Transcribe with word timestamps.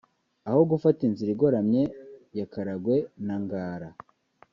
aho 0.47 0.59
gufata 0.71 0.99
inzira 1.07 1.29
igoranye 1.35 1.83
ya 2.37 2.45
Karagwe 2.51 2.97
na 3.25 3.35
Ngara 3.43 3.89